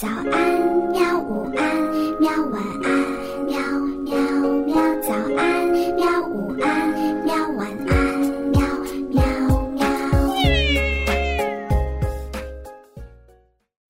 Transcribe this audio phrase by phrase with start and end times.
[0.00, 0.30] 早安，
[0.92, 1.18] 喵！
[1.18, 2.30] 午安，喵！
[2.52, 2.88] 晚安，
[3.46, 3.58] 喵
[4.04, 4.14] 喵
[4.64, 4.76] 喵！
[5.02, 6.22] 早安，喵！
[6.28, 7.34] 午安，喵！
[7.56, 8.20] 晚安，
[8.52, 8.60] 喵
[9.10, 9.20] 喵
[9.72, 9.84] 喵！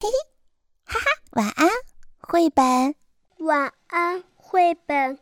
[0.00, 0.08] 嘿嘿，
[0.84, 1.68] 哈哈，晚安，
[2.20, 2.94] 绘本。
[3.40, 5.18] 晚安，绘本。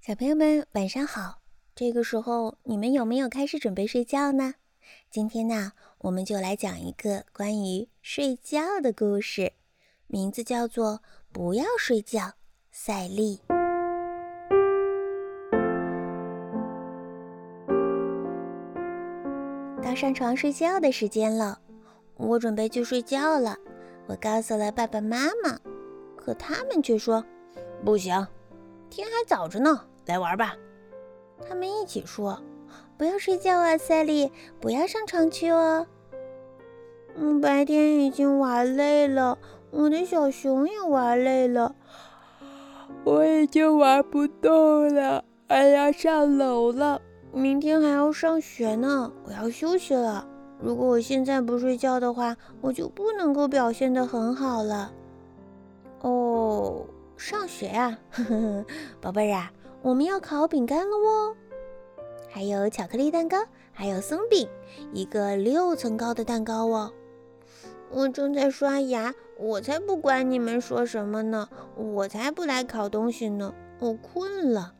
[0.00, 1.40] 小朋友们，晚上好！
[1.74, 4.54] 这个时候，你们有没有开始准备睡觉呢？
[5.10, 9.52] 今天呢，我们就来讲一个关于睡觉的故事，
[10.06, 10.94] 名字叫做
[11.32, 12.20] 《不要睡觉》。
[12.70, 13.40] 赛丽，
[19.82, 21.58] 到上床睡觉的时间了，
[22.16, 23.56] 我准备去睡觉了。
[24.06, 25.58] 我告诉了爸爸妈妈，
[26.16, 27.24] 可他们却说
[27.82, 28.26] ：“不行，
[28.90, 30.54] 天还早着呢，来玩吧。”
[31.48, 32.38] 他们一起说。
[32.96, 34.30] 不要睡觉啊，赛丽！
[34.60, 35.86] 不要上床去哦。
[37.14, 39.38] 嗯，白天已经玩累了，
[39.70, 41.74] 我的小熊也玩累了，
[43.04, 47.00] 我已经玩不动了，还要上楼了。
[47.32, 50.26] 明天还要上学呢，我要休息了。
[50.58, 54.90] 如果我现在不睡觉的话，我就不能够表现得很好了。
[56.00, 58.64] 哦，上学啊，呵呵，
[59.00, 61.36] 宝贝儿啊，我们要烤饼干了哦。
[62.36, 63.38] 还有巧克力蛋糕，
[63.72, 64.46] 还有松饼，
[64.92, 66.92] 一个六层高的蛋糕哦。
[67.90, 73.54] 我正在刷牙，我才不管你们说什么呢，我才不来烤东西呢。
[73.78, 74.74] 我困了，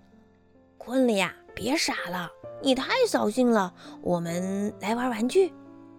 [0.77, 1.34] 困了呀？
[1.55, 3.73] 别傻了，你太扫兴了。
[4.03, 5.51] 我们来玩玩具，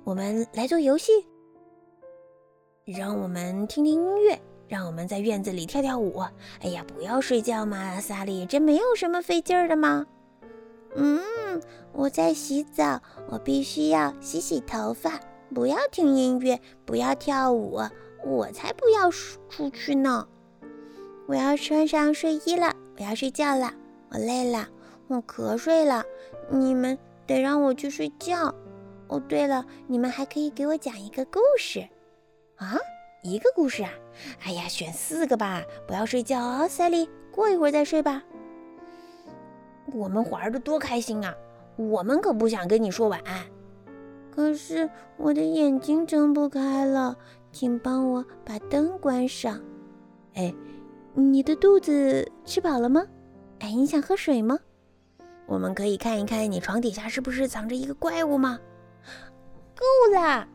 [0.04, 1.12] 我们来做游戏，
[2.86, 6.20] 让我们听听音乐，让我们在院子里跳跳舞。
[6.62, 10.06] 哎呀，不要睡觉嘛，萨莉，这没有什么费劲儿的嘛。
[11.00, 11.22] 嗯，
[11.94, 15.20] 我在洗澡，我必须要洗洗头发，
[15.54, 17.80] 不要听音乐，不要跳舞，
[18.24, 20.28] 我才不要出去呢！
[21.28, 23.74] 我要穿上睡衣了，我要睡觉了，
[24.12, 24.68] 我累了，
[25.08, 26.04] 我瞌睡了，
[26.50, 28.54] 你们得让我去睡觉。
[29.08, 31.88] 哦，对了，你们还可以给我讲一个故事
[32.58, 32.78] 啊？
[33.24, 33.92] 一个故事啊？
[34.44, 38.24] 哎呀，选四个吧，不要睡觉哦，赛丽，过一会儿再睡吧。
[39.94, 41.34] 我们玩的多开心啊！
[41.78, 43.46] 我们可不想跟你说晚安。
[44.30, 47.18] 可是我的眼睛睁不开了，
[47.52, 49.60] 请帮我把灯关上。
[50.34, 50.54] 哎，
[51.14, 53.04] 你的肚子吃饱了吗？
[53.60, 54.60] 哎，你想喝水吗？
[55.48, 58.60] 我们可以看一看你床底下是不是藏着一个怪物吗？
[59.76, 60.48] 够了！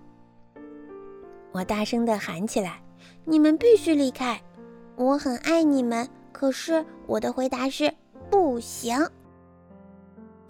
[1.53, 2.83] 我大声地喊起来
[3.25, 4.41] ：“你们必须离开！
[4.97, 7.93] 我很爱你们，可是我的回答是
[8.31, 8.97] 不行。”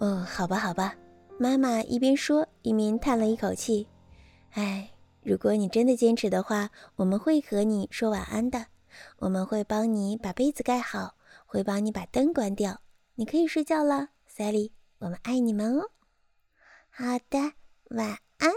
[0.03, 0.93] 哦，好吧，好吧，
[1.39, 3.87] 妈妈一边说一边叹了一口气。
[4.51, 4.91] 哎，
[5.21, 8.65] 如果你真的坚持的话，我们会和你说晚安的。
[9.19, 11.15] 我们会帮你把被子盖好，
[11.45, 12.81] 会帮你把灯关掉。
[13.15, 14.71] 你可以睡觉了，Sally。
[14.99, 15.89] 我们爱你们哦。
[16.89, 17.53] 好的，
[17.91, 18.51] 晚安。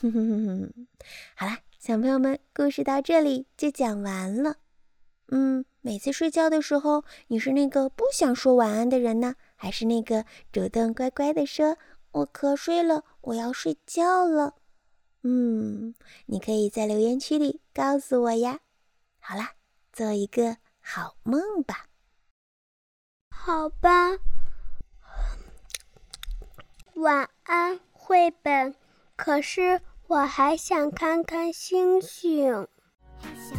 [0.00, 0.86] 哼哼哼哼。
[1.34, 4.56] 好了，小朋友们，故事到这里就讲完了。
[5.28, 11.78] 嗯，每次睡觉的时候，你是那个不想说晚安的人呢，还是那个主动乖乖的说
[12.10, 14.56] “我瞌睡了，我要睡觉了”？
[15.22, 15.94] 嗯，
[16.26, 18.58] 你可以在留言区里告诉我呀。
[19.20, 19.52] 好啦，
[19.92, 21.86] 做一个好梦吧。
[23.30, 24.18] 好吧，
[26.94, 28.74] 晚安，绘本。
[29.14, 32.66] 可是我还想看看星星。
[33.20, 33.56] 还想